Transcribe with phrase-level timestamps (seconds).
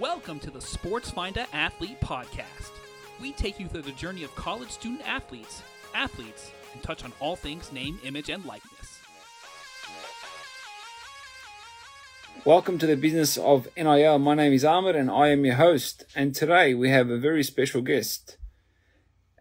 [0.00, 2.72] Welcome to the Sports Finder Athlete Podcast.
[3.18, 5.62] We take you through the journey of college student athletes,
[5.94, 8.98] athletes, and touch on all things name, image, and likeness.
[12.44, 14.18] Welcome to the business of NIL.
[14.18, 16.04] My name is Ahmed and I am your host.
[16.14, 18.36] And today we have a very special guest.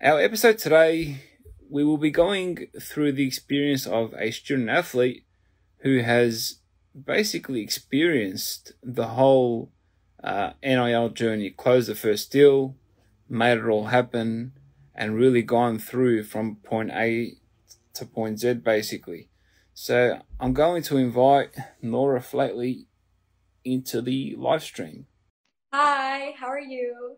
[0.02, 1.24] Our episode today,
[1.70, 5.26] we will be going through the experience of a student athlete
[5.80, 6.60] who has
[6.96, 9.74] basically experienced the whole
[10.24, 12.76] uh, NIL journey, closed the first deal,
[13.30, 14.54] made it all happen,
[14.94, 17.34] and really gone through from point A
[17.94, 19.30] to point Z basically.
[19.74, 22.86] So I'm going to invite Norah Flatley
[23.66, 25.08] into the live stream.
[25.74, 27.18] Hi, how are you?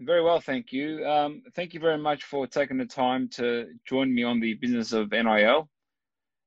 [0.00, 1.06] Very well, thank you.
[1.06, 4.92] Um, thank you very much for taking the time to join me on the business
[4.92, 5.68] of NIL.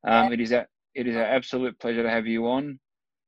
[0.03, 2.79] Um, it is a, it is an absolute pleasure to have you on.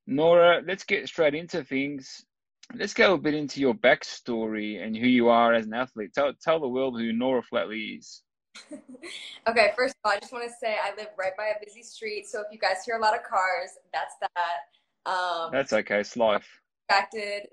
[0.07, 2.25] Norah, let's get straight into things.
[2.75, 6.13] Let's go a bit into your backstory and who you are as an athlete.
[6.13, 8.21] Tell, tell the world who Norah Flatley is.
[9.47, 11.81] okay, first of all, I just want to say I live right by a busy
[11.81, 15.11] street, so if you guys hear a lot of cars, that's that.
[15.11, 16.47] Um, that's okay, it's life.
[16.87, 17.47] Distracted.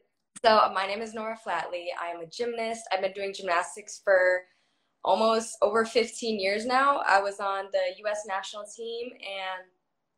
[0.45, 1.87] So my name is Norah Flatley.
[2.01, 2.83] I am a gymnast.
[2.93, 4.43] I've been doing gymnastics for
[5.05, 7.03] almost over 15 years now.
[7.07, 8.25] I was on the U.S.
[8.29, 9.65] national team, and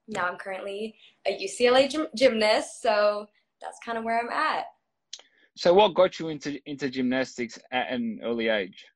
[0.08, 0.96] now I'm currently
[1.26, 2.82] a UCLA gym- gymnast.
[2.82, 3.26] So
[3.60, 4.64] that's kind of where I'm at.
[5.58, 8.86] So, what got you into into gymnastics at an early age?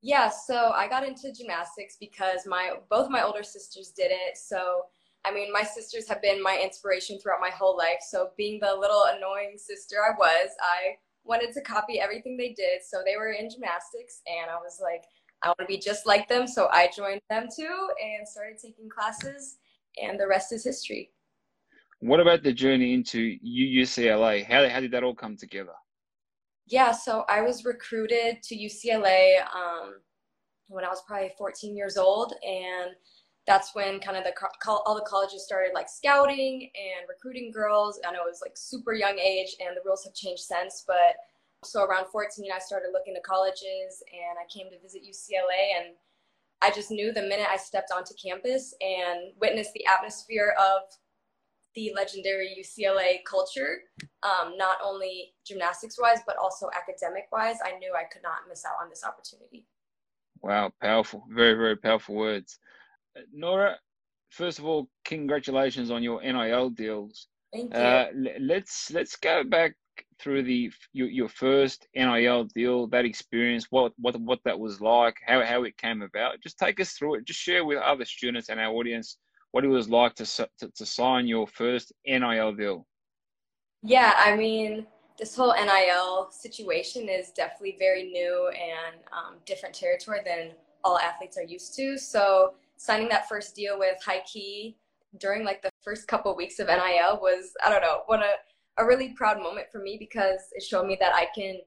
[0.00, 4.38] Yeah, so I got into gymnastics because my both my older sisters did it.
[4.38, 4.86] So,
[5.26, 8.00] I mean, my sisters have been my inspiration throughout my whole life.
[8.08, 12.80] So, being the little annoying sister I was, I wanted to copy everything they did.
[12.88, 15.04] So, they were in gymnastics, and I was like,
[15.42, 16.46] I want to be just like them.
[16.46, 19.58] So, I joined them too and started taking classes,
[20.02, 21.10] and the rest is history.
[22.00, 24.44] What about the journey into UCLA?
[24.44, 25.74] How, how did that all come together?
[26.66, 29.96] Yeah, so I was recruited to UCLA um,
[30.68, 32.92] when I was probably 14 years old, and
[33.46, 34.32] that's when kind of the
[34.68, 37.98] all the colleges started like scouting and recruiting girls.
[38.06, 40.84] I know it was like super young age, and the rules have changed since.
[40.86, 41.16] But
[41.64, 45.94] so around 14, I started looking to colleges, and I came to visit UCLA, and
[46.62, 50.82] I just knew the minute I stepped onto campus and witnessed the atmosphere of
[51.74, 53.82] the legendary UCLA culture,
[54.22, 57.56] um, not only gymnastics wise, but also academic wise.
[57.64, 59.66] I knew I could not miss out on this opportunity.
[60.42, 61.24] Wow, powerful.
[61.30, 62.58] Very, very powerful words.
[63.32, 63.76] Norah,
[64.30, 67.28] first of all, congratulations on your NIL deals.
[67.52, 67.80] Thank you.
[67.80, 68.06] Uh,
[68.40, 69.74] let's let's go back
[70.18, 75.16] through the your, your first NIL deal, that experience, what what what that was like,
[75.26, 76.40] how how it came about.
[76.42, 77.24] Just take us through it.
[77.24, 79.18] Just share with other students and our audience
[79.52, 80.26] what it was like to,
[80.58, 82.86] to, to sign your first NIL deal.
[83.82, 84.86] Yeah, I mean,
[85.18, 90.50] this whole NIL situation is definitely very new and um, different territory than
[90.84, 91.98] all athletes are used to.
[91.98, 94.74] So signing that first deal with HighKey
[95.18, 98.32] during like the first couple weeks of NIL was, I don't know, what a,
[98.78, 101.58] a really proud moment for me because it showed me that I can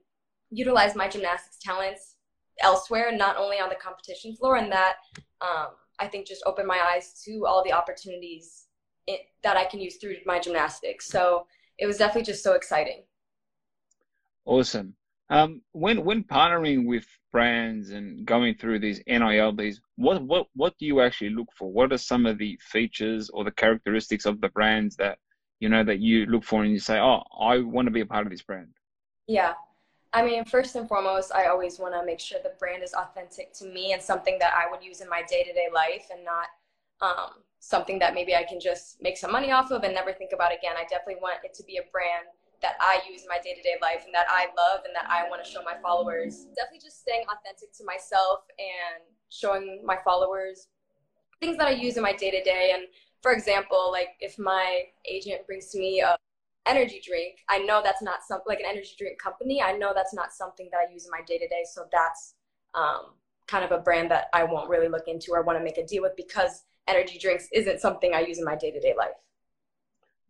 [0.50, 2.16] utilize my gymnastics talents
[2.60, 4.96] elsewhere, not only on the competition floor, and that
[5.40, 5.68] um,
[5.98, 8.66] I think just opened my eyes to all the opportunities
[9.06, 11.06] it, that I can use through my gymnastics.
[11.06, 11.46] So
[11.78, 13.02] it was definitely just so exciting.
[14.44, 14.94] Awesome.
[15.28, 20.86] Um, when when partnering with brands and going through these NILs, what what what do
[20.86, 21.70] you actually look for?
[21.70, 25.18] What are some of the features or the characteristics of the brands that
[25.58, 28.06] you know that you look for and you say, oh, I want to be a
[28.06, 28.68] part of this brand?
[29.26, 29.54] Yeah.
[30.16, 33.52] I mean, first and foremost, I always want to make sure the brand is authentic
[33.58, 36.24] to me and something that I would use in my day to day life and
[36.24, 36.48] not
[37.02, 40.30] um, something that maybe I can just make some money off of and never think
[40.32, 40.72] about again.
[40.74, 42.28] I definitely want it to be a brand
[42.62, 45.04] that I use in my day to day life and that I love and that
[45.06, 46.46] I want to show my followers.
[46.56, 50.68] Definitely just staying authentic to myself and showing my followers
[51.40, 52.72] things that I use in my day to day.
[52.74, 52.84] And
[53.20, 56.16] for example, like if my agent brings to me a
[56.66, 59.62] energy drink, I know that's not something like an energy drink company.
[59.62, 61.64] I know that's not something that I use in my day to day.
[61.70, 62.34] So that's
[62.74, 63.14] um,
[63.46, 65.86] kind of a brand that I won't really look into or want to make a
[65.86, 69.16] deal with because energy drinks isn't something I use in my day to day life.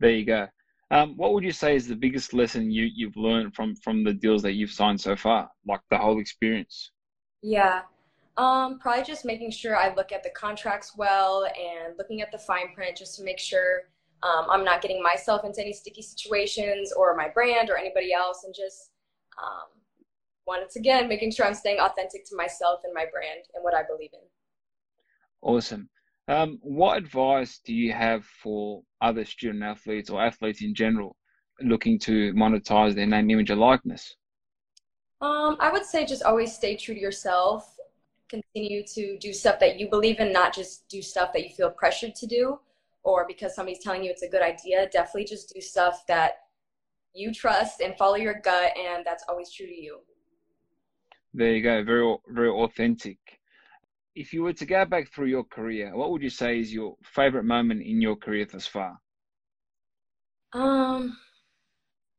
[0.00, 0.46] There you go.
[0.90, 4.12] Um, what would you say is the biggest lesson you, you've learned from from the
[4.12, 6.92] deals that you've signed so far, like the whole experience?
[7.42, 7.82] Yeah,
[8.36, 12.38] um, probably just making sure I look at the contracts well and looking at the
[12.38, 13.84] fine print just to make sure
[14.22, 18.44] um, I'm not getting myself into any sticky situations or my brand or anybody else,
[18.44, 18.90] and just
[19.42, 19.68] um,
[20.46, 23.82] once again making sure I'm staying authentic to myself and my brand and what I
[23.82, 24.20] believe in.
[25.42, 25.88] Awesome.
[26.28, 31.16] Um, what advice do you have for other student athletes or athletes in general
[31.60, 34.16] looking to monetize their name, image, or likeness?
[35.20, 37.76] Um, I would say just always stay true to yourself.
[38.28, 41.70] Continue to do stuff that you believe in, not just do stuff that you feel
[41.70, 42.58] pressured to do
[43.06, 44.88] or because somebody's telling you it's a good idea.
[44.92, 46.32] Definitely just do stuff that
[47.14, 50.00] you trust and follow your gut, and that's always true to you.
[51.32, 51.84] There you go.
[51.84, 53.18] Very, very authentic.
[54.16, 56.96] If you were to go back through your career, what would you say is your
[57.04, 58.98] favorite moment in your career thus far?
[60.52, 61.16] Um,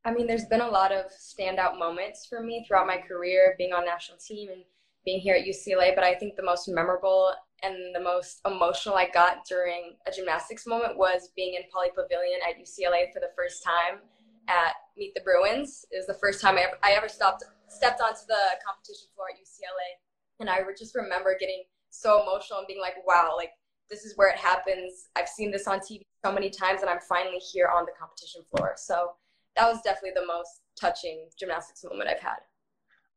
[0.04, 3.72] I mean, there's been a lot of standout moments for me throughout my career, being
[3.74, 4.62] on national team and
[5.04, 5.94] being here at UCLA.
[5.94, 7.32] But I think the most memorable
[7.62, 12.38] and the most emotional I got during a gymnastics moment was being in Pauley Pavilion
[12.48, 14.00] at UCLA for the first time
[14.48, 15.84] at Meet the Bruins.
[15.90, 19.28] It was the first time I ever, I ever stopped, stepped onto the competition floor
[19.32, 19.98] at UCLA.
[20.40, 23.50] And I just remember getting so emotional and being like, wow, like
[23.90, 25.08] this is where it happens.
[25.16, 28.42] I've seen this on TV so many times and I'm finally here on the competition
[28.50, 28.74] floor.
[28.76, 29.12] So
[29.56, 32.38] that was definitely the most touching gymnastics moment I've had.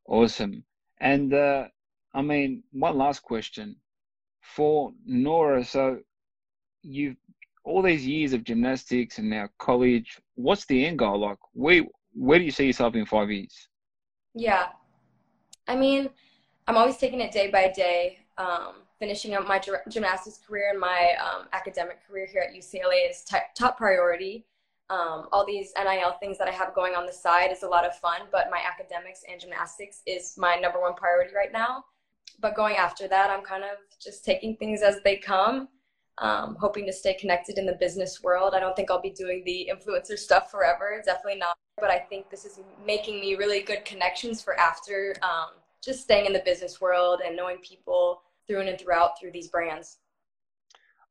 [0.08, 0.64] Awesome.
[1.00, 1.68] And uh,
[2.14, 3.76] I mean, one last question
[4.42, 5.64] for Norah.
[5.64, 6.00] So
[6.82, 7.16] you've
[7.64, 10.20] all these years of gymnastics and now college.
[10.36, 11.20] What's the end goal?
[11.20, 11.84] Like, where
[12.14, 13.70] where do you see yourself in five years?
[14.34, 14.68] Yeah,
[15.68, 16.10] I mean,
[16.68, 18.20] I'm always taking it day by day.
[18.38, 19.60] Um, finishing up my
[19.90, 24.46] gymnastics career and my um, academic career here at UCLA is t- top priority.
[24.90, 27.86] Um, all these NIL things that I have going on the side is a lot
[27.86, 31.86] of fun, but my academics and gymnastics is my number one priority right now.
[32.42, 35.70] But going after that, I'm kind of just taking things as they come
[36.22, 38.54] um, hoping to stay connected in the business world.
[38.54, 41.58] I don't think I'll be doing the influencer stuff forever, definitely not.
[41.80, 45.50] But I think this is making me really good connections for after um,
[45.84, 49.98] just staying in the business world and knowing people through and throughout through these brands.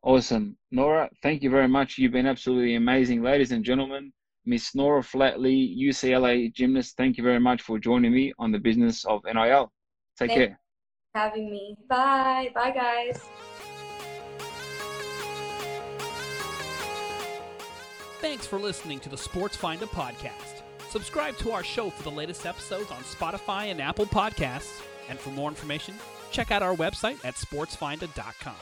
[0.03, 0.57] Awesome.
[0.71, 1.99] Norah, thank you very much.
[1.99, 3.23] You've been absolutely amazing.
[3.23, 4.13] Ladies and gentlemen,
[4.47, 9.05] Miss Norah Flatley, UCLA gymnast, thank you very much for joining me on the business
[9.05, 9.73] of NIL.
[10.17, 10.61] Take Thank care.
[11.15, 11.77] Having me.
[11.89, 12.51] Bye.
[12.55, 13.21] Bye, guys.
[18.21, 20.63] Thanks for listening to the Sports Finder podcast.
[20.91, 24.83] Subscribe to our show for the latest episodes on Spotify and Apple Podcasts.
[25.09, 25.95] And for more information,
[26.31, 28.55] check out our website at sportsfinder.com.